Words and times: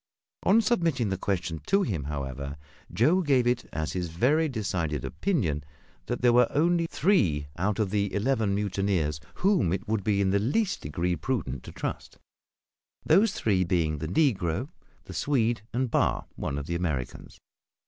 On 0.41 0.61
submitting 0.61 1.09
the 1.09 1.15
question 1.19 1.61
to 1.67 1.83
him, 1.83 2.05
however, 2.05 2.57
Joe 2.91 3.21
gave 3.21 3.45
it 3.45 3.65
as 3.71 3.93
his 3.93 4.09
very 4.09 4.49
decided 4.49 5.05
opinion 5.05 5.63
that 6.07 6.23
there 6.23 6.33
were 6.33 6.47
only 6.49 6.87
three 6.87 7.49
out 7.55 7.77
of 7.77 7.91
the 7.91 8.11
eleven 8.11 8.55
mutineers 8.55 9.19
whom 9.35 9.71
it 9.71 9.87
would 9.87 10.03
be 10.03 10.19
in 10.19 10.31
the 10.31 10.39
least 10.39 10.81
degree 10.81 11.15
prudent 11.15 11.61
to 11.65 11.71
trust; 11.71 12.17
those 13.05 13.33
three 13.33 13.63
being 13.63 13.99
the 13.99 14.07
negro, 14.07 14.69
the 15.03 15.13
Swede, 15.13 15.61
and 15.71 15.91
Barr, 15.91 16.25
one 16.35 16.57
of 16.57 16.65
the 16.65 16.73
Americans. 16.73 17.37